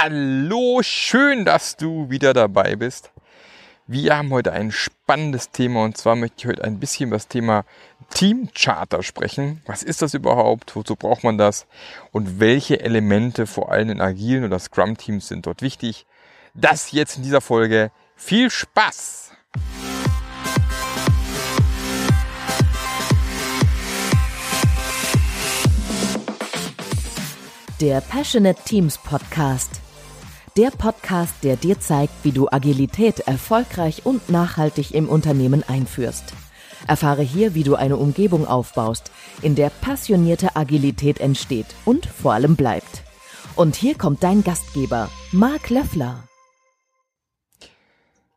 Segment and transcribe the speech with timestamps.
[0.00, 3.10] Hallo, schön, dass du wieder dabei bist.
[3.88, 7.26] Wir haben heute ein spannendes Thema und zwar möchte ich heute ein bisschen über das
[7.26, 7.64] Thema
[8.10, 9.60] Team Charter sprechen.
[9.66, 10.76] Was ist das überhaupt?
[10.76, 11.66] Wozu braucht man das?
[12.12, 16.06] Und welche Elemente vor allem in agilen oder Scrum Teams sind dort wichtig?
[16.54, 17.90] Das jetzt in dieser Folge.
[18.14, 19.32] Viel Spaß!
[27.80, 29.80] Der Passionate Teams Podcast.
[30.58, 36.34] Der Podcast, der dir zeigt, wie du Agilität erfolgreich und nachhaltig im Unternehmen einführst.
[36.88, 42.56] Erfahre hier, wie du eine Umgebung aufbaust, in der passionierte Agilität entsteht und vor allem
[42.56, 43.04] bleibt.
[43.54, 46.24] Und hier kommt dein Gastgeber, Marc Löffler.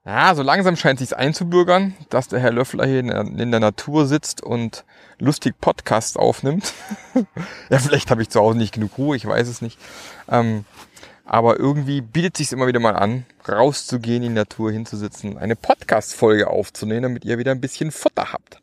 [0.06, 4.44] Ja, so langsam scheint sich's einzubürgern, dass der Herr Löffler hier in der Natur sitzt
[4.44, 4.86] und
[5.18, 6.74] lustig Podcasts aufnimmt.
[7.72, 9.80] ja, vielleicht habe ich zu Hause nicht genug Ruhe, ich weiß es nicht.
[10.30, 10.66] Ähm,
[11.32, 16.50] aber irgendwie bietet sich's immer wieder mal an, rauszugehen, in die Natur hinzusitzen, eine Podcast-Folge
[16.50, 18.60] aufzunehmen, damit ihr wieder ein bisschen Futter habt.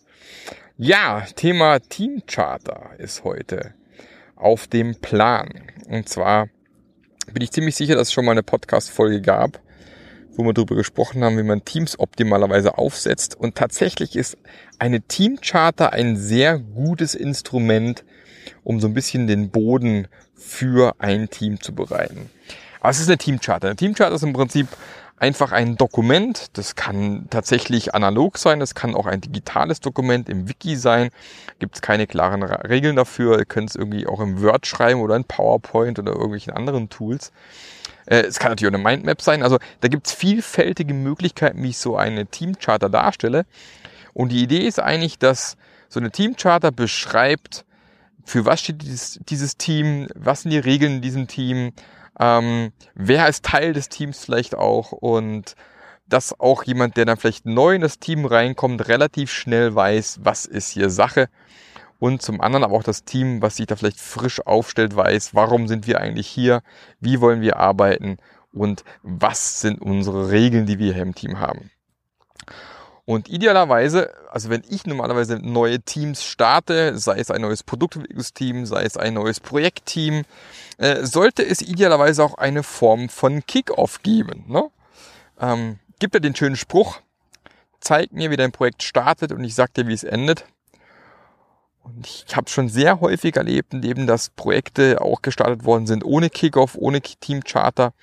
[0.77, 3.73] Ja, Thema Team Charter ist heute
[4.37, 5.49] auf dem Plan.
[5.89, 6.49] Und zwar
[7.33, 9.63] bin ich ziemlich sicher, dass es schon mal eine Podcast-Folge gab
[10.37, 13.35] wo wir darüber gesprochen haben, wie man Teams optimalerweise aufsetzt.
[13.35, 14.39] Und tatsächlich ist
[14.79, 18.05] eine Teamcharter ein sehr gutes Instrument,
[18.65, 22.31] um so ein bisschen den Boden für ein Team zu bereiten.
[22.81, 23.69] Aber es ist eine Teamcharter.
[23.69, 24.69] Eine Teamcharter ist im Prinzip
[25.19, 26.57] einfach ein Dokument.
[26.57, 31.11] Das kann tatsächlich analog sein, das kann auch ein digitales Dokument im Wiki sein.
[31.59, 33.39] Gibt es keine klaren Regeln dafür.
[33.39, 37.33] Ihr könnt es irgendwie auch im Word schreiben oder in PowerPoint oder irgendwelchen anderen Tools.
[38.07, 39.43] Äh, es kann natürlich auch eine Mindmap sein.
[39.43, 43.45] Also da gibt es vielfältige Möglichkeiten, wie ich so eine Teamcharter darstelle.
[44.15, 45.57] Und die Idee ist eigentlich, dass
[45.89, 47.65] so eine Teamcharter beschreibt,
[48.29, 51.73] für was steht dieses, dieses Team, was sind die Regeln in diesem Team,
[52.21, 54.93] ähm, wer ist Teil des Teams vielleicht auch?
[54.93, 55.55] Und
[56.07, 60.45] dass auch jemand, der dann vielleicht neu in das Team reinkommt, relativ schnell weiß, was
[60.45, 61.29] ist hier Sache.
[61.99, 65.67] Und zum anderen aber auch das Team, was sich da vielleicht frisch aufstellt, weiß, warum
[65.67, 66.63] sind wir eigentlich hier,
[67.01, 68.19] wie wollen wir arbeiten?
[68.53, 71.71] Und was sind unsere Regeln, die wir hier im Team haben.
[73.09, 78.83] Und idealerweise, also wenn ich normalerweise neue Teams starte, sei es ein neues Produktentwicklungsteam, sei
[78.83, 80.25] es ein neues Projektteam,
[80.77, 84.45] äh, sollte es idealerweise auch eine Form von Kickoff geben.
[84.49, 84.65] Ne?
[85.41, 87.01] Ähm, gibt ja den schönen Spruch,
[87.81, 90.45] zeig mir, wie dein Projekt startet und ich sag dir, wie es endet.
[91.83, 96.29] Und ich habe schon sehr häufig erlebt, eben, dass Projekte auch gestartet worden sind ohne
[96.29, 97.95] Kickoff, ohne Teamcharter.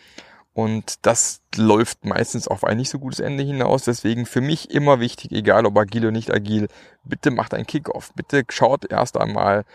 [0.55, 3.83] Und das läuft meistens auf ein nicht so gutes Ende hinaus.
[3.83, 6.69] Deswegen für mich immer wichtig, egal ob agil oder nicht agil,
[7.03, 8.13] bitte macht ein Kickoff.
[8.15, 9.65] Bitte schaut erst einmal,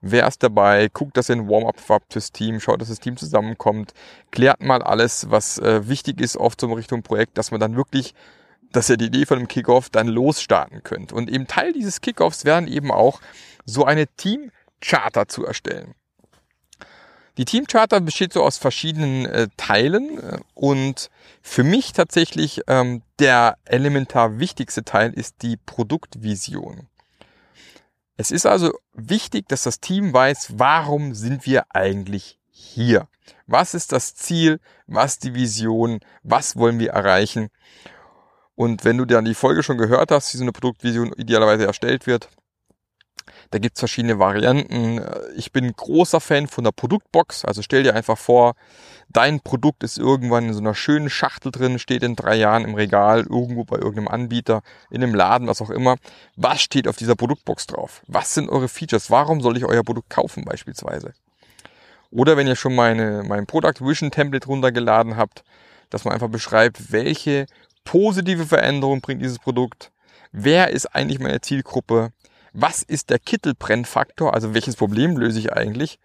[0.00, 3.16] wer ist dabei, guckt, dass ihr ein Warm-up habt fürs Team, schaut, dass das Team
[3.16, 3.94] zusammenkommt,
[4.30, 8.14] klärt mal alles, was äh, wichtig ist oft zum Richtung Projekt, dass man dann wirklich
[8.70, 11.12] dass ihr die Idee von einem Kickoff dann losstarten könnt.
[11.12, 13.20] Und eben Teil dieses Kickoffs werden eben auch
[13.64, 15.94] so eine Team-Charter zu erstellen.
[17.38, 21.08] Die Team-Charter besteht so aus verschiedenen äh, Teilen äh, und
[21.40, 26.88] für mich tatsächlich ähm, der elementar wichtigste Teil ist die Produktvision.
[28.16, 33.06] Es ist also wichtig, dass das Team weiß, warum sind wir eigentlich hier?
[33.46, 34.58] Was ist das Ziel?
[34.88, 36.00] Was die Vision?
[36.24, 37.50] Was wollen wir erreichen?
[38.56, 42.08] Und wenn du dann die Folge schon gehört hast, wie so eine Produktvision idealerweise erstellt
[42.08, 42.28] wird,
[43.50, 45.00] da gibt's verschiedene Varianten.
[45.36, 47.44] Ich bin großer Fan von der Produktbox.
[47.44, 48.54] Also stell dir einfach vor,
[49.08, 52.74] dein Produkt ist irgendwann in so einer schönen Schachtel drin, steht in drei Jahren im
[52.74, 55.96] Regal, irgendwo bei irgendeinem Anbieter, in einem Laden, was auch immer.
[56.36, 58.02] Was steht auf dieser Produktbox drauf?
[58.06, 59.10] Was sind eure Features?
[59.10, 61.14] Warum soll ich euer Produkt kaufen beispielsweise?
[62.10, 65.44] Oder wenn ihr schon meine, mein Product Vision Template runtergeladen habt,
[65.90, 67.46] dass man einfach beschreibt, welche
[67.84, 69.90] positive Veränderung bringt dieses Produkt?
[70.32, 72.12] Wer ist eigentlich meine Zielgruppe?
[72.60, 74.34] Was ist der Kittelbrennfaktor?
[74.34, 76.00] Also welches Problem löse ich eigentlich?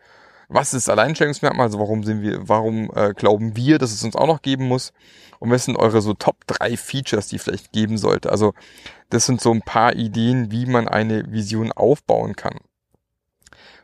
[0.49, 1.65] Was ist das Alleinstellungsmerkmal?
[1.65, 4.93] Also warum sind wir, warum äh, glauben wir, dass es uns auch noch geben muss?
[5.39, 8.29] Und was sind eure so Top 3 Features, die vielleicht geben sollte?
[8.29, 8.53] Also
[9.09, 12.59] das sind so ein paar Ideen, wie man eine Vision aufbauen kann.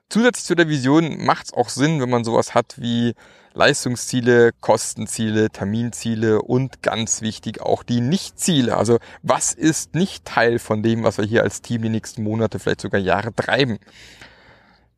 [0.07, 3.15] Zusätzlich zu der Vision macht es auch Sinn, wenn man sowas hat wie
[3.53, 8.77] Leistungsziele, Kostenziele, Terminziele und ganz wichtig auch die Nichtziele.
[8.77, 12.59] Also was ist nicht Teil von dem, was wir hier als Team die nächsten Monate,
[12.59, 13.79] vielleicht sogar Jahre treiben?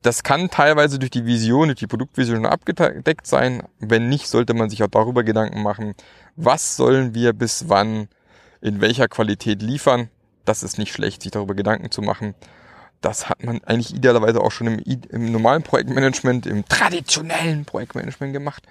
[0.01, 3.63] Das kann teilweise durch die Vision, durch die Produktvision abgedeckt sein.
[3.80, 5.94] Wenn nicht, sollte man sich auch darüber Gedanken machen,
[6.36, 8.07] was sollen wir bis wann
[8.62, 10.09] in welcher Qualität liefern.
[10.44, 12.33] Das ist nicht schlecht, sich darüber Gedanken zu machen.
[13.01, 18.63] Das hat man eigentlich idealerweise auch schon im, im normalen Projektmanagement, im traditionellen Projektmanagement gemacht.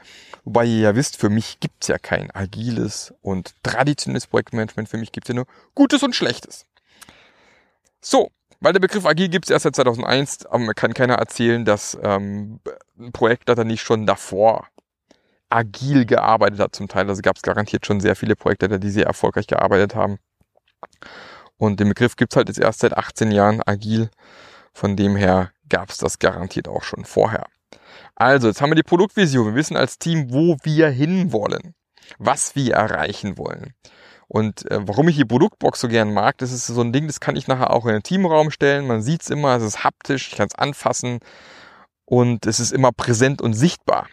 [0.45, 4.89] Wobei ihr ja wisst, für mich gibt's ja kein agiles und traditionelles Projektmanagement.
[4.89, 6.65] Für mich gibt's ja nur Gutes und Schlechtes.
[8.01, 8.31] So,
[8.61, 12.61] weil der Begriff agil gibt's erst seit 2001, aber kann keiner erzählen, dass ähm,
[12.99, 14.69] ein Projektleiter nicht schon davor
[15.51, 17.09] agil gearbeitet hat zum Teil.
[17.09, 20.19] Also gab's garantiert schon sehr viele Projektleiter, die sehr erfolgreich gearbeitet haben.
[21.61, 24.09] Und den Begriff gibt's halt jetzt erst seit 18 Jahren agil.
[24.73, 27.45] Von dem her gab's das garantiert auch schon vorher.
[28.15, 29.49] Also, jetzt haben wir die Produktvision.
[29.49, 31.75] Wir wissen als Team, wo wir hinwollen,
[32.19, 33.75] was wir erreichen wollen.
[34.27, 37.21] Und äh, warum ich die Produktbox so gern mag, das ist so ein Ding, das
[37.21, 38.87] kann ich nachher auch in den Teamraum stellen.
[38.87, 41.19] Man sieht's immer, es ist haptisch, ich kann es anfassen
[42.07, 44.07] und es ist immer präsent und sichtbar.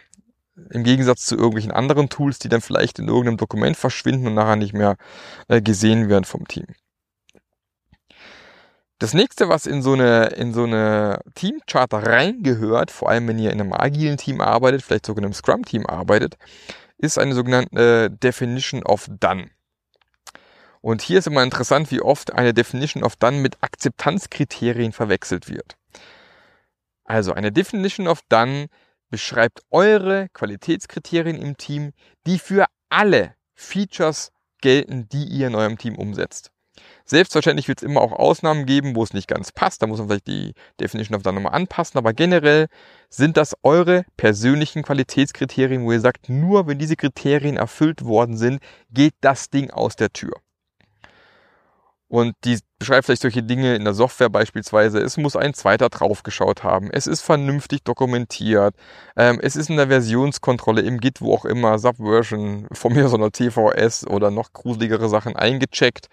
[0.70, 4.56] Im Gegensatz zu irgendwelchen anderen Tools, die dann vielleicht in irgendeinem Dokument verschwinden und nachher
[4.56, 4.96] nicht mehr
[5.48, 6.66] äh, gesehen werden vom Team.
[8.98, 13.52] Das nächste, was in so eine, in so eine Teamcharter reingehört, vor allem wenn ihr
[13.52, 16.36] in einem agilen Team arbeitet, vielleicht sogar in einem Scrum-Team arbeitet,
[16.96, 19.50] ist eine sogenannte Definition of Done.
[20.80, 25.76] Und hier ist immer interessant, wie oft eine Definition of Done mit Akzeptanzkriterien verwechselt wird.
[27.04, 28.66] Also eine Definition of Done
[29.10, 31.92] beschreibt eure Qualitätskriterien im Team,
[32.26, 36.50] die für alle Features gelten, die ihr in eurem Team umsetzt.
[37.04, 39.82] Selbstverständlich wird es immer auch Ausnahmen geben, wo es nicht ganz passt.
[39.82, 41.98] Da muss man vielleicht die Definition Done nochmal anpassen.
[41.98, 42.68] Aber generell
[43.08, 48.60] sind das eure persönlichen Qualitätskriterien, wo ihr sagt, nur wenn diese Kriterien erfüllt worden sind,
[48.90, 50.32] geht das Ding aus der Tür.
[52.08, 54.98] Und die beschreibt vielleicht solche Dinge in der Software beispielsweise.
[55.00, 56.90] Es muss ein zweiter draufgeschaut haben.
[56.92, 58.74] Es ist vernünftig dokumentiert.
[59.16, 63.16] Ähm, es ist in der Versionskontrolle im Git, wo auch immer, Subversion, von mir so
[63.16, 66.08] einer TVS oder noch gruseligere Sachen eingecheckt.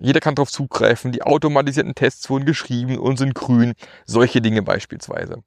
[0.00, 1.12] Jeder kann darauf zugreifen.
[1.12, 3.74] Die automatisierten Tests wurden geschrieben und sind grün.
[4.06, 5.42] Solche Dinge beispielsweise.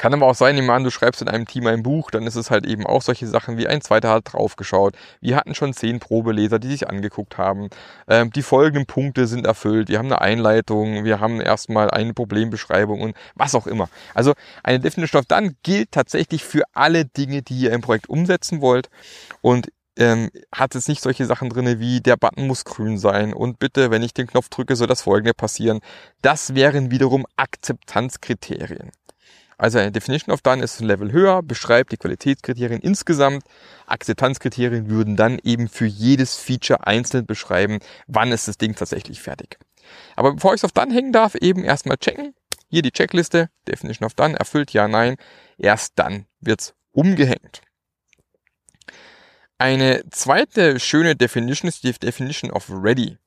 [0.00, 2.34] Kann aber auch sein, ich meine, du schreibst in einem Team ein Buch, dann ist
[2.34, 4.96] es halt eben auch solche Sachen wie ein zweiter hat draufgeschaut.
[5.20, 7.68] Wir hatten schon zehn Probeleser, die sich angeguckt haben.
[8.08, 9.90] Ähm, die folgenden Punkte sind erfüllt.
[9.90, 13.90] Wir haben eine Einleitung, wir haben erstmal eine Problembeschreibung und was auch immer.
[14.14, 14.32] Also
[14.62, 18.88] eine Definition of Done gilt tatsächlich für alle Dinge, die ihr im Projekt umsetzen wollt.
[19.42, 19.68] Und
[19.98, 23.90] ähm, hat es nicht solche Sachen drinne wie der Button muss grün sein und bitte,
[23.90, 25.80] wenn ich den Knopf drücke, soll das folgende passieren.
[26.22, 28.92] Das wären wiederum Akzeptanzkriterien.
[29.60, 33.44] Also eine Definition of Done ist ein Level höher, beschreibt die Qualitätskriterien insgesamt.
[33.84, 39.58] Akzeptanzkriterien würden dann eben für jedes Feature einzeln beschreiben, wann ist das Ding tatsächlich fertig.
[40.16, 42.34] Aber bevor ich es auf Done hängen darf, eben erstmal checken.
[42.70, 45.16] Hier die Checkliste, Definition of Done, erfüllt, ja, nein.
[45.58, 47.60] Erst dann wird's umgehängt.
[49.58, 53.18] Eine zweite schöne Definition ist die Definition of Ready.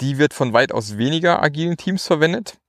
[0.00, 2.59] Die wird von weitaus weniger agilen Teams verwendet.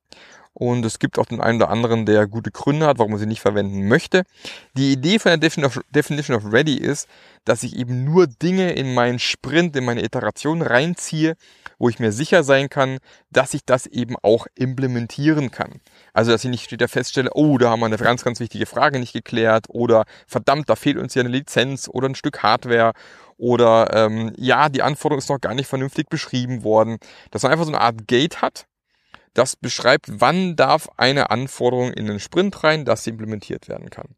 [0.53, 3.25] Und es gibt auch den einen oder anderen, der gute Gründe hat, warum er sie
[3.25, 4.23] nicht verwenden möchte.
[4.75, 5.49] Die Idee von der
[5.91, 7.07] Definition of Ready ist,
[7.45, 11.35] dass ich eben nur Dinge in meinen Sprint, in meine Iteration reinziehe,
[11.79, 12.97] wo ich mir sicher sein kann,
[13.31, 15.79] dass ich das eben auch implementieren kann.
[16.13, 18.99] Also, dass ich nicht später feststelle, oh, da haben wir eine ganz, ganz wichtige Frage
[18.99, 22.91] nicht geklärt oder verdammt, da fehlt uns ja eine Lizenz oder ein Stück Hardware
[23.37, 26.97] oder ähm, ja, die Anforderung ist noch gar nicht vernünftig beschrieben worden.
[27.31, 28.67] Dass man einfach so eine Art Gate hat,
[29.33, 34.15] das beschreibt, wann darf eine Anforderung in den Sprint rein, dass sie implementiert werden kann.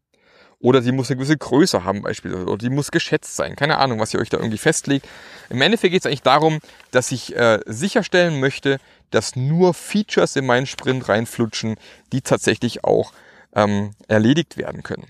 [0.58, 2.46] Oder sie muss eine gewisse Größe haben beispielsweise.
[2.46, 3.54] Oder die muss geschätzt sein.
[3.54, 5.06] Keine Ahnung, was ihr euch da irgendwie festlegt.
[5.50, 6.60] Im Endeffekt geht es eigentlich darum,
[6.90, 8.78] dass ich äh, sicherstellen möchte,
[9.10, 11.76] dass nur Features in meinen Sprint reinflutschen,
[12.12, 13.12] die tatsächlich auch
[13.54, 15.06] ähm, erledigt werden können.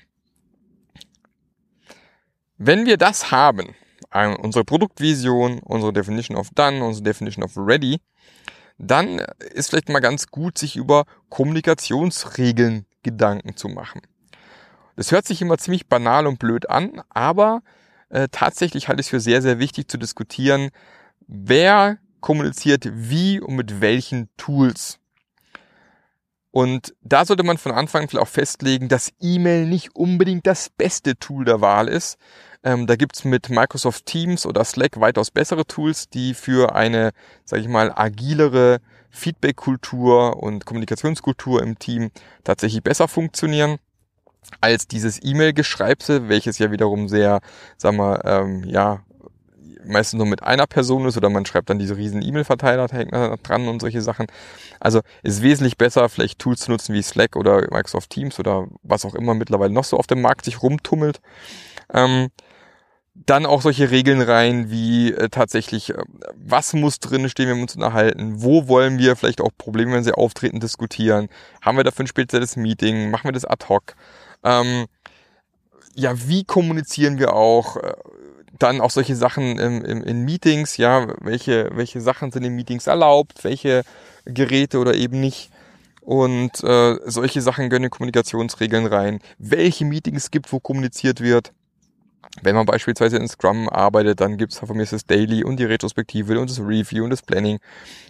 [2.59, 3.76] Wenn wir das haben,
[4.11, 8.00] äh, unsere Produktvision, unsere Definition of Done, unsere Definition of Ready,
[8.78, 9.21] dann
[9.52, 14.00] ist vielleicht mal ganz gut, sich über Kommunikationsregeln Gedanken zu machen.
[14.97, 17.62] Das hört sich immer ziemlich banal und blöd an, aber
[18.09, 20.71] äh, tatsächlich halte ich es für sehr, sehr wichtig zu diskutieren,
[21.26, 24.99] wer kommuniziert wie und mit welchen Tools.
[26.54, 31.18] Und da sollte man von Anfang vielleicht auch festlegen, dass E-Mail nicht unbedingt das beste
[31.18, 32.16] Tool der Wahl ist,
[32.62, 37.11] ähm, da gibt's mit Microsoft Teams oder Slack weitaus bessere Tools, die für eine,
[37.44, 38.78] sage ich mal, agilere
[39.11, 42.12] Feedback-Kultur und Kommunikationskultur im Team
[42.44, 43.78] tatsächlich besser funktionieren
[44.61, 47.40] als dieses E-Mail-Geschreibse, welches ja wiederum sehr,
[47.76, 49.02] sagen wir, ähm, ja,
[49.87, 53.81] meistens nur mit einer Person ist oder man schreibt dann diese riesen E-Mail-Verteiler dran und
[53.81, 54.26] solche Sachen.
[54.81, 59.05] Also ist wesentlich besser, vielleicht Tools zu nutzen wie Slack oder Microsoft Teams oder was
[59.05, 61.21] auch immer mittlerweile noch so auf dem Markt sich rumtummelt.
[61.93, 62.29] Ähm,
[63.14, 66.03] dann auch solche Regeln rein, wie äh, tatsächlich, äh,
[66.35, 70.05] was muss drin stehen, wenn wir uns unterhalten, wo wollen wir vielleicht auch Probleme, wenn
[70.05, 71.29] sie auftreten, diskutieren,
[71.62, 73.95] haben wir dafür ein spezielles Meeting, machen wir das ad hoc,
[74.43, 74.87] ähm,
[75.95, 77.95] ja, wie kommunizieren wir auch, äh,
[78.58, 82.87] dann auch solche Sachen im, im, in Meetings, ja, welche, welche Sachen sind in Meetings
[82.87, 83.82] erlaubt, welche
[84.25, 85.50] Geräte oder eben nicht.
[86.00, 89.20] Und äh, solche Sachen gönnen Kommunikationsregeln rein.
[89.38, 91.52] Welche Meetings gibt, wo kommuniziert wird.
[92.42, 96.38] Wenn man beispielsweise in Scrum arbeitet, dann gibt's von mir das Daily und die Retrospektive
[96.40, 97.58] und das Review und das Planning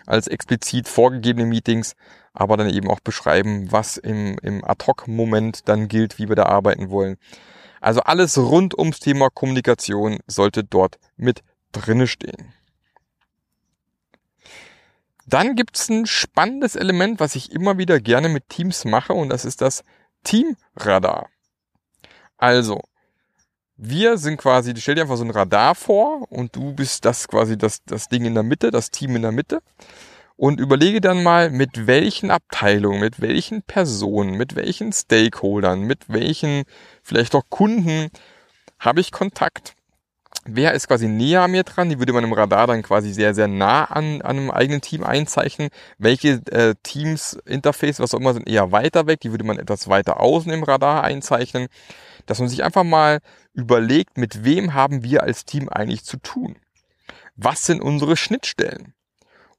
[0.06, 1.94] als explizit vorgegebene Meetings,
[2.32, 6.90] aber dann eben auch beschreiben, was im, im Ad-Hoc-Moment dann gilt, wie wir da arbeiten
[6.90, 7.16] wollen.
[7.84, 12.54] Also alles rund ums Thema Kommunikation sollte dort mit drinne stehen.
[15.26, 19.44] Dann gibt's ein spannendes Element, was ich immer wieder gerne mit Teams mache und das
[19.44, 19.84] ist das
[20.22, 21.28] Teamradar.
[22.38, 22.80] Also,
[23.76, 27.58] wir sind quasi, stell dir einfach so ein Radar vor und du bist das quasi
[27.58, 29.60] das, das Ding in der Mitte, das Team in der Mitte
[30.36, 36.64] und überlege dann mal, mit welchen Abteilungen, mit welchen Personen, mit welchen Stakeholdern, mit welchen
[37.02, 38.10] vielleicht auch Kunden
[38.78, 39.74] habe ich Kontakt.
[40.46, 41.88] Wer ist quasi näher an mir dran?
[41.88, 45.02] Die würde man im Radar dann quasi sehr, sehr nah an, an einem eigenen Team
[45.02, 45.70] einzeichnen.
[45.96, 49.20] Welche äh, Teams, Interface, was auch immer, sind eher weiter weg.
[49.20, 51.68] Die würde man etwas weiter außen im Radar einzeichnen.
[52.26, 53.20] Dass man sich einfach mal
[53.54, 56.56] überlegt, mit wem haben wir als Team eigentlich zu tun?
[57.36, 58.92] Was sind unsere Schnittstellen?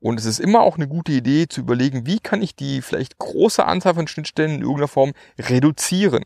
[0.05, 3.17] Und es ist immer auch eine gute Idee zu überlegen, wie kann ich die vielleicht
[3.17, 6.23] große Anzahl von Schnittstellen in irgendeiner Form reduzieren.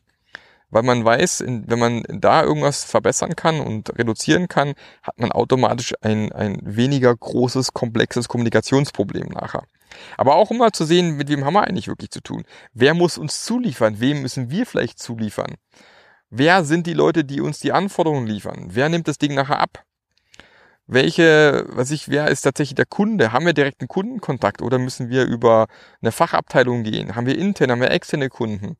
[0.70, 5.94] Weil man weiß, wenn man da irgendwas verbessern kann und reduzieren kann, hat man automatisch
[6.02, 9.64] ein, ein weniger großes, komplexes Kommunikationsproblem nachher.
[10.18, 12.44] Aber auch um mal zu sehen, mit wem haben wir eigentlich wirklich zu tun.
[12.74, 14.02] Wer muss uns zuliefern?
[14.02, 15.56] Wem müssen wir vielleicht zuliefern?
[16.30, 18.72] Wer sind die Leute, die uns die Anforderungen liefern?
[18.72, 19.86] Wer nimmt das Ding nachher ab?
[20.92, 23.32] Welche, was ich, wer ist tatsächlich der Kunde?
[23.32, 25.68] Haben wir direkten Kundenkontakt oder müssen wir über
[26.02, 27.16] eine Fachabteilung gehen?
[27.16, 28.76] Haben wir interne, haben wir externe Kunden?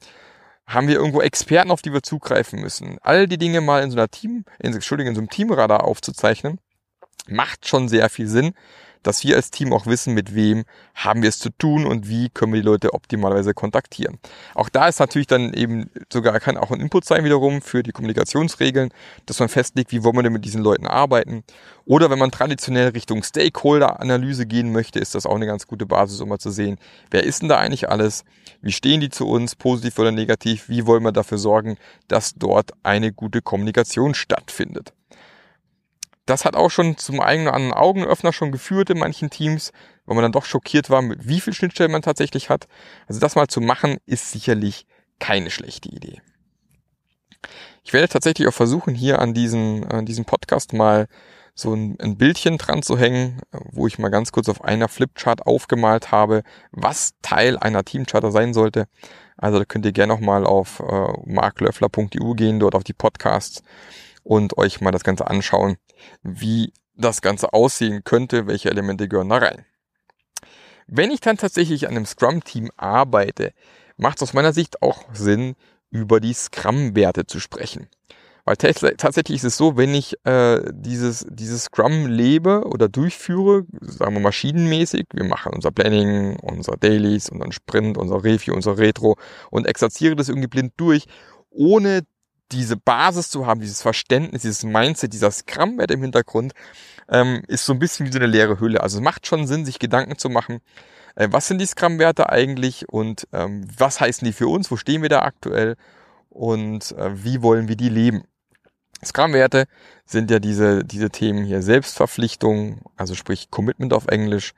[0.66, 2.98] Haben wir irgendwo Experten, auf die wir zugreifen müssen?
[3.02, 6.60] All die Dinge mal in so einer Team, in, Entschuldigung, in so einem Teamradar aufzuzeichnen,
[7.28, 8.54] macht schon sehr viel Sinn,
[9.04, 10.66] dass wir als Team auch wissen, mit wem
[10.96, 14.20] haben wir es zu tun und wie können wir die Leute optimalerweise kontaktieren.
[14.56, 17.92] Auch da ist natürlich dann eben sogar kann auch ein Input sein wiederum für die
[17.92, 18.92] Kommunikationsregeln,
[19.26, 21.44] dass man festlegt, wie wollen wir denn mit diesen Leuten arbeiten.
[21.86, 26.22] Oder wenn man traditionell Richtung Stakeholder-Analyse gehen möchte, ist das auch eine ganz gute Basis,
[26.22, 26.78] um mal zu sehen,
[27.10, 28.26] wer ist denn da eigentlich alles?
[28.62, 30.70] Wie stehen die zu uns, positiv oder negativ?
[30.70, 31.78] Wie wollen wir dafür sorgen,
[32.08, 34.94] dass dort eine gute Kommunikation stattfindet?
[36.30, 39.72] Das hat auch schon zum eigenen Augenöffner schon geführt in manchen Teams,
[40.06, 42.68] weil man dann doch schockiert war, mit wie viel Schnittstellen man tatsächlich hat.
[43.08, 44.86] Also das mal zu machen, ist sicherlich
[45.20, 46.22] keine schlechte Idee.
[47.84, 51.08] Ich werde tatsächlich auch versuchen, hier an diesem, an diesem Podcast mal
[51.56, 55.46] so ein, ein Bildchen dran zu hängen, wo ich mal ganz kurz auf einer Flipchart
[55.46, 58.88] aufgemalt habe, was Teil einer Teamcharter sein sollte.
[59.36, 63.64] Also da könnt ihr gerne noch mal auf äh, marklöffler.eu gehen, dort auf die Podcasts
[64.24, 65.78] und euch mal das Ganze anschauen,
[66.22, 69.66] wie das Ganze aussehen könnte, welche Elemente gehören da rein.
[70.88, 73.54] Wenn ich dann tatsächlich an einem Scrum-Team arbeite,
[73.98, 75.56] macht es aus meiner Sicht auch Sinn,
[75.92, 77.88] über die Scrum-Werte zu sprechen.
[78.46, 84.16] Weil tatsächlich ist es so, wenn ich äh, dieses, dieses Scrum lebe oder durchführe, sagen
[84.16, 89.18] wir maschinenmäßig, wir machen unser Planning, unser Dailies, unseren Sprint, unser Review, unser Retro
[89.52, 91.06] und exerziere das irgendwie blind durch,
[91.52, 92.02] ohne
[92.52, 96.54] diese Basis zu haben, dieses Verständnis, dieses Mindset, dieser Scrum-Wert im Hintergrund,
[97.10, 98.82] ähm, ist so ein bisschen wie so eine leere Hülle.
[98.82, 100.60] Also es macht schon Sinn, sich Gedanken zu machen,
[101.16, 105.02] äh, was sind die Scrum-Werte eigentlich und ähm, was heißen die für uns, wo stehen
[105.02, 105.76] wir da aktuell
[106.30, 108.24] und äh, wie wollen wir die leben.
[109.04, 109.66] Scrum-Werte
[110.06, 114.54] sind ja diese, diese Themen hier Selbstverpflichtung, also sprich Commitment auf Englisch,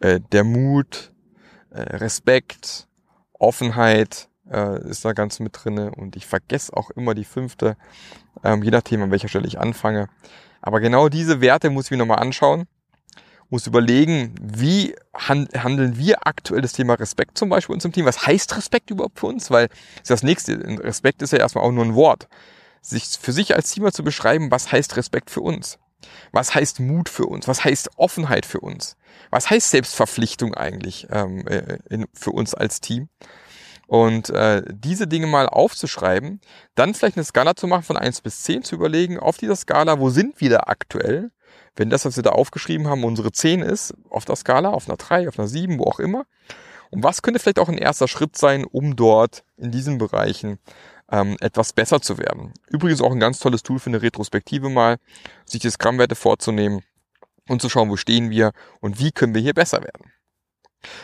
[0.00, 1.12] äh, der Mut,
[1.70, 2.88] äh, Respekt,
[3.38, 7.76] Offenheit, äh, ist da ganz mit drinne und ich vergesse auch immer die fünfte,
[8.44, 10.08] ähm, je nachdem an welcher Stelle ich anfange.
[10.62, 12.66] Aber genau diese Werte muss ich mir nochmal anschauen,
[13.50, 18.04] muss überlegen, wie handeln wir aktuell das Thema Respekt zum Beispiel in unserem Team.
[18.04, 19.50] Was heißt Respekt überhaupt für uns?
[19.50, 20.58] Weil ist das nächste.
[20.82, 22.28] Respekt ist ja erstmal auch nur ein Wort.
[22.80, 25.78] Sich für sich als Team zu beschreiben, was heißt Respekt für uns?
[26.32, 27.48] Was heißt Mut für uns?
[27.48, 28.96] Was heißt Offenheit für uns?
[29.30, 33.08] Was heißt Selbstverpflichtung eigentlich ähm, äh, in, für uns als Team?
[33.86, 36.40] Und äh, diese Dinge mal aufzuschreiben,
[36.74, 40.00] dann vielleicht eine Skala zu machen von eins bis zehn zu überlegen, auf dieser Skala,
[40.00, 41.30] wo sind wir da aktuell?
[41.76, 44.96] Wenn das, was wir da aufgeschrieben haben, unsere zehn ist, auf der Skala, auf einer
[44.96, 46.24] drei, auf einer sieben, wo auch immer.
[46.90, 50.58] Und was könnte vielleicht auch ein erster Schritt sein, um dort in diesen Bereichen
[51.10, 52.52] ähm, etwas besser zu werden.
[52.68, 54.96] Übrigens auch ein ganz tolles Tool für eine Retrospektive mal,
[55.44, 56.82] sich die Scrum-Werte vorzunehmen
[57.48, 60.12] und zu schauen, wo stehen wir und wie können wir hier besser werden.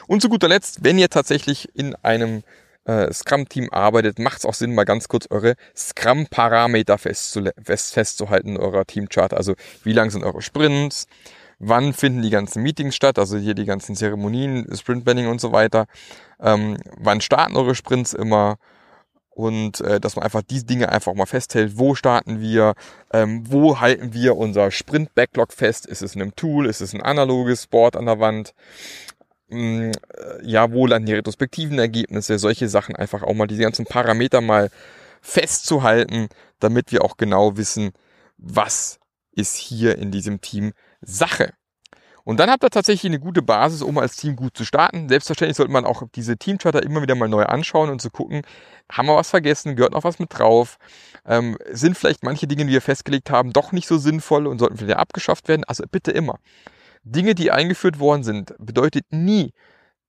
[0.07, 2.43] Und zu guter Letzt, wenn ihr tatsächlich in einem
[2.85, 8.85] äh, Scrum-Team arbeitet, macht es auch Sinn, mal ganz kurz eure Scrum-Parameter festzuhalten in eurer
[8.85, 9.35] Teamchart.
[9.35, 11.07] Also wie lang sind eure Sprints,
[11.59, 15.87] wann finden die ganzen Meetings statt, also hier die ganzen Zeremonien, Sprint-Banning und so weiter,
[16.41, 18.59] ähm, wann starten eure Sprints immer,
[19.35, 21.79] und äh, dass man einfach diese Dinge einfach mal festhält.
[21.79, 22.75] Wo starten wir?
[23.13, 25.87] Ähm, wo halten wir unser Sprint-Backlog fest?
[25.87, 26.67] Ist es in einem Tool?
[26.67, 28.55] Ist es ein analoges Board an der Wand?
[29.53, 29.93] Ähm,
[30.43, 32.39] ja, wo landen die retrospektiven Ergebnisse?
[32.39, 34.71] Solche Sachen einfach auch mal diese ganzen Parameter mal
[35.21, 36.29] festzuhalten,
[36.59, 37.93] damit wir auch genau wissen,
[38.39, 38.99] was
[39.33, 41.53] ist hier in diesem Team Sache.
[42.25, 45.09] Und dann habt ihr tatsächlich eine gute Basis, um als Team gut zu starten.
[45.09, 48.43] Selbstverständlich sollte man auch diese Teamcharter immer wieder mal neu anschauen und zu gucken,
[48.91, 50.79] haben wir was vergessen, gehört noch was mit drauf,
[51.27, 54.81] ähm, sind vielleicht manche Dinge, die wir festgelegt haben, doch nicht so sinnvoll und sollten
[54.81, 55.65] wieder abgeschafft werden.
[55.65, 56.39] Also bitte immer.
[57.05, 59.53] Dinge, die eingeführt worden sind, bedeutet nie,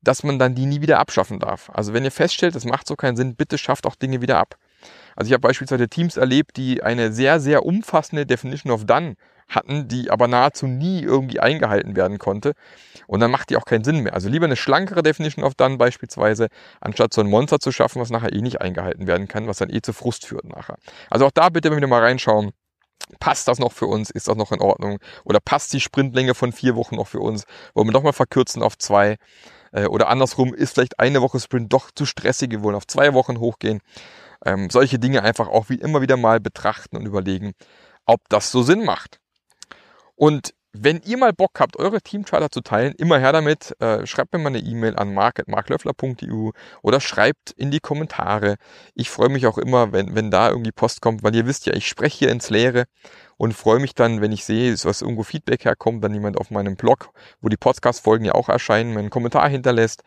[0.02, 1.70] dass man dann die nie wieder abschaffen darf.
[1.74, 4.56] Also wenn ihr feststellt, das macht so keinen Sinn, bitte schafft auch Dinge wieder ab.
[5.16, 9.16] Also ich habe beispielsweise Teams erlebt, die eine sehr, sehr umfassende Definition of Done
[9.48, 12.54] hatten, die aber nahezu nie irgendwie eingehalten werden konnte.
[13.08, 14.14] Und dann macht die auch keinen Sinn mehr.
[14.14, 16.48] Also lieber eine schlankere Definition of Done beispielsweise,
[16.82, 19.70] anstatt so ein Monster zu schaffen, was nachher eh nicht eingehalten werden kann, was dann
[19.70, 20.78] eh zu Frust führt nachher.
[21.10, 22.52] Also auch da bitte wieder mal reinschauen.
[23.20, 24.10] Passt das noch für uns?
[24.10, 25.00] Ist das noch in Ordnung?
[25.24, 27.46] Oder passt die Sprintlänge von vier Wochen noch für uns?
[27.74, 29.18] Wollen wir doch mal verkürzen auf zwei?
[29.72, 33.14] Äh, oder andersrum, ist vielleicht eine Woche Sprint doch zu stressig, wir wollen auf zwei
[33.14, 33.82] Wochen hochgehen.
[34.46, 37.54] Ähm, solche Dinge einfach auch wie immer wieder mal betrachten und überlegen,
[38.06, 39.20] ob das so Sinn macht.
[40.16, 43.75] Und wenn ihr mal Bock habt, eure Teamcharter zu teilen, immer her damit.
[43.80, 46.50] Äh, schreibt mir mal eine E-Mail an mark.marklöffler.eu
[46.82, 48.56] oder schreibt in die Kommentare.
[48.96, 51.74] Ich freue mich auch immer, wenn, wenn da irgendwie Post kommt, weil ihr wisst ja,
[51.74, 52.86] ich spreche hier ins Leere
[53.38, 56.75] und freue mich dann, wenn ich sehe, dass irgendwo Feedback herkommt, dann jemand auf meinem
[56.75, 60.01] Blog, wo die Podcast-Folgen ja auch erscheinen, meinen Kommentar hinterlässt.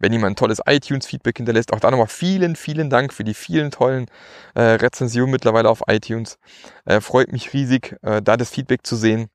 [0.00, 3.70] Wenn jemand ein tolles iTunes-Feedback hinterlässt, auch da nochmal vielen, vielen Dank für die vielen
[3.70, 4.06] tollen
[4.54, 6.38] äh, Rezensionen mittlerweile auf iTunes.
[6.84, 9.30] Äh, freut mich riesig, äh, da das Feedback zu sehen.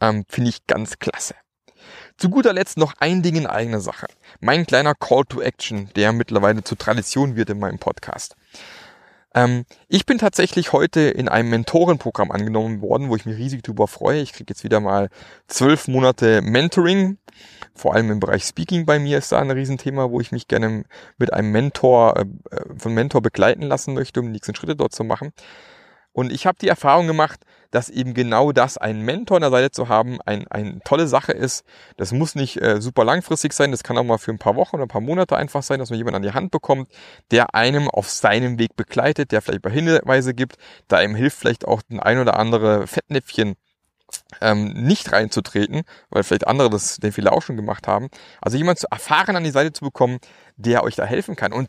[0.00, 1.34] Ähm, Finde ich ganz klasse.
[2.16, 4.06] Zu guter Letzt noch ein Ding in eigener Sache.
[4.40, 8.34] Mein kleiner Call to Action, der mittlerweile zur Tradition wird in meinem Podcast.
[9.34, 13.86] Ähm, ich bin tatsächlich heute in einem Mentorenprogramm angenommen worden, wo ich mich riesig darüber
[13.86, 14.20] freue.
[14.20, 15.10] Ich kriege jetzt wieder mal
[15.46, 17.18] zwölf Monate Mentoring.
[17.74, 20.84] Vor allem im Bereich Speaking bei mir ist da ein Riesenthema, wo ich mich gerne
[21.18, 22.24] mit einem Mentor, äh,
[22.76, 25.32] von Mentor begleiten lassen möchte, um die nächsten Schritte dort zu machen.
[26.12, 29.70] Und ich habe die Erfahrung gemacht, dass eben genau das, einen Mentor an der Seite
[29.70, 31.64] zu haben, ein, eine tolle Sache ist.
[31.96, 34.76] Das muss nicht äh, super langfristig sein, das kann auch mal für ein paar Wochen
[34.76, 36.90] oder ein paar Monate einfach sein, dass man jemanden an die Hand bekommt,
[37.30, 40.56] der einem auf seinem Weg begleitet, der vielleicht bei Hinweise gibt,
[40.88, 43.56] da einem hilft vielleicht auch ein ein oder andere Fettnäpfchen
[44.40, 48.08] ähm, nicht reinzutreten, weil vielleicht andere das den Fehler auch schon gemacht haben.
[48.40, 50.18] Also jemand zu erfahren an die Seite zu bekommen,
[50.56, 51.52] der euch da helfen kann.
[51.52, 51.68] Und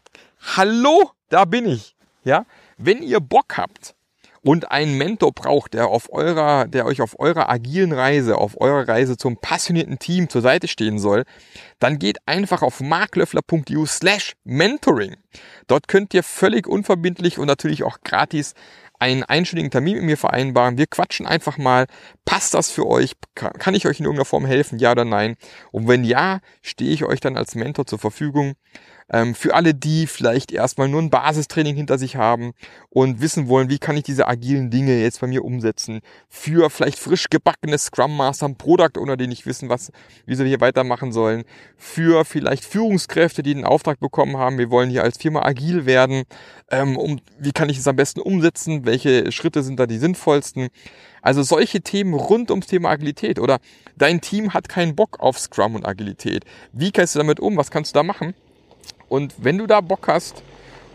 [0.56, 1.96] hallo, da bin ich.
[2.24, 2.46] Ja,
[2.78, 3.96] wenn ihr Bock habt,
[4.42, 8.88] und einen Mentor braucht, der auf eurer, der euch auf eurer agilen Reise, auf eurer
[8.88, 11.24] Reise zum passionierten Team zur Seite stehen soll,
[11.80, 15.16] dann geht einfach auf marklöffler.eu slash mentoring.
[15.68, 18.54] Dort könnt ihr völlig unverbindlich und natürlich auch gratis
[19.00, 20.78] einen einstündigen Termin mit mir vereinbaren.
[20.78, 21.88] Wir quatschen einfach mal.
[22.26, 23.14] Passt das für euch?
[23.34, 24.78] Kann ich euch in irgendeiner Form helfen?
[24.78, 25.38] Ja oder nein?
[25.72, 28.56] Und wenn ja, stehe ich euch dann als Mentor zur Verfügung.
[29.12, 32.54] Ähm, für alle, die vielleicht erstmal nur ein Basistraining hinter sich haben
[32.90, 36.02] und wissen wollen, wie kann ich diese agilen Dinge jetzt bei mir umsetzen.
[36.28, 39.92] Für vielleicht frisch gebackene Scrum Master, Product Owner, die nicht wissen, was,
[40.26, 41.44] wie sie hier weitermachen sollen.
[41.78, 46.24] Für vielleicht Führungskräfte, die den Auftrag bekommen haben, wir wollen hier als Firma agil werden.
[46.72, 48.86] Ähm, um, wie kann ich es am besten umsetzen?
[48.86, 50.70] Welche Schritte sind da die sinnvollsten?
[51.22, 53.60] Also solche Themen rund ums Thema Agilität oder
[53.98, 56.46] dein Team hat keinen Bock auf Scrum und Agilität.
[56.72, 57.58] Wie gehst du damit um?
[57.58, 58.34] Was kannst du da machen?
[59.10, 60.44] Und wenn du da Bock hast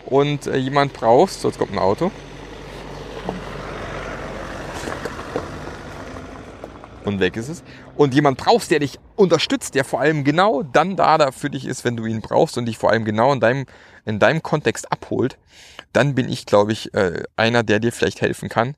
[0.06, 2.10] und äh, jemand brauchst, so jetzt kommt ein Auto.
[7.04, 7.62] Und weg ist es.
[7.96, 11.84] Und jemand brauchst, der dich unterstützt, der vor allem genau dann da für dich ist,
[11.84, 13.66] wenn du ihn brauchst und dich vor allem genau in deinem,
[14.06, 15.36] in deinem Kontext abholt,
[15.92, 18.74] dann bin ich, glaube ich, äh, einer, der dir vielleicht helfen kann.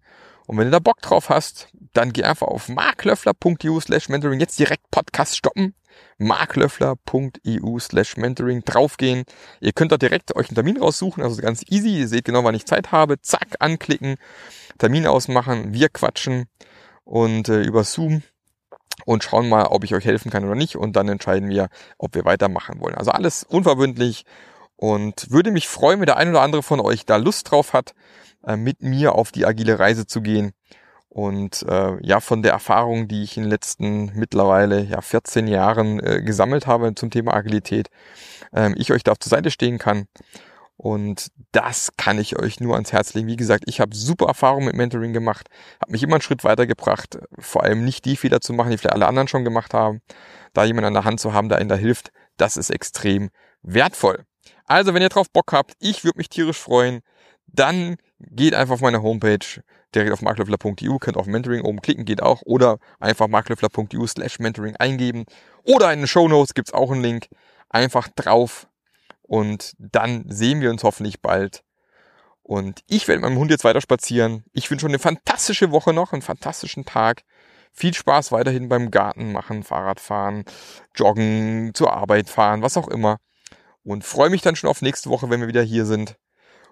[0.46, 4.40] Und wenn du da Bock drauf hast, dann geh einfach auf marklöffler.eu slash mentoring.
[4.40, 5.74] Jetzt direkt Podcast stoppen
[6.18, 9.24] marklöffler.eu slash mentoring draufgehen.
[9.60, 11.98] Ihr könnt da direkt euch einen Termin raussuchen, also ganz easy.
[11.98, 13.20] Ihr seht genau, wann ich Zeit habe.
[13.20, 14.16] Zack, anklicken,
[14.78, 16.46] Termin ausmachen, wir quatschen
[17.04, 18.22] und äh, über Zoom
[19.04, 22.14] und schauen mal, ob ich euch helfen kann oder nicht und dann entscheiden wir, ob
[22.14, 22.94] wir weitermachen wollen.
[22.94, 24.24] Also alles unverbindlich
[24.76, 27.94] Und würde mich freuen, wenn der ein oder andere von euch da Lust drauf hat,
[28.44, 30.52] äh, mit mir auf die agile Reise zu gehen.
[31.16, 35.98] Und äh, ja, von der Erfahrung, die ich in den letzten mittlerweile ja 14 Jahren
[35.98, 37.88] äh, gesammelt habe zum Thema Agilität,
[38.52, 40.08] äh, ich euch da auf zur Seite stehen kann.
[40.76, 43.28] Und das kann ich euch nur ans Herz legen.
[43.28, 45.48] Wie gesagt, ich habe super Erfahrungen mit Mentoring gemacht,
[45.80, 48.96] habe mich immer einen Schritt weitergebracht, vor allem nicht die Fehler zu machen, die vielleicht
[48.96, 50.02] alle anderen schon gemacht haben.
[50.52, 53.30] Da jemand an der Hand zu haben, der einen da hilft, das ist extrem
[53.62, 54.26] wertvoll.
[54.66, 57.00] Also, wenn ihr drauf Bock habt, ich würde mich tierisch freuen,
[57.46, 59.62] dann geht einfach auf meine Homepage,
[59.94, 64.76] direkt auf marklöffler.eu, könnt auf Mentoring oben klicken, geht auch, oder einfach marklöffler.eu slash Mentoring
[64.76, 65.24] eingeben.
[65.64, 67.28] Oder in den Show Notes gibt's auch einen Link.
[67.68, 68.68] Einfach drauf
[69.22, 71.62] und dann sehen wir uns hoffentlich bald.
[72.42, 74.44] Und ich werde mit meinem Hund jetzt weiter spazieren.
[74.52, 77.22] Ich wünsche schon eine fantastische Woche noch, einen fantastischen Tag.
[77.72, 80.44] Viel Spaß weiterhin beim Garten machen, Fahrradfahren,
[80.94, 83.18] Joggen, zur Arbeit fahren, was auch immer.
[83.82, 86.16] Und freue mich dann schon auf nächste Woche, wenn wir wieder hier sind.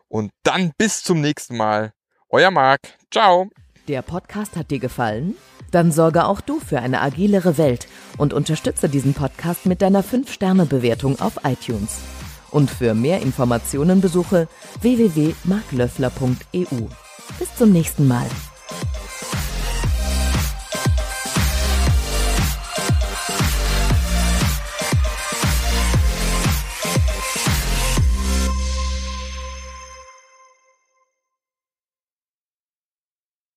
[0.08, 1.92] Und dann bis zum nächsten Mal.
[2.28, 2.80] Euer Marc.
[3.10, 3.48] Ciao.
[3.88, 5.34] Der Podcast hat dir gefallen?
[5.70, 11.20] Dann sorge auch du für eine agilere Welt und unterstütze diesen Podcast mit deiner 5-Sterne-Bewertung
[11.20, 11.98] auf iTunes.
[12.50, 14.48] Und für mehr Informationen besuche
[14.80, 16.88] www.marklöffler.eu.
[17.38, 18.26] Bis zum nächsten Mal.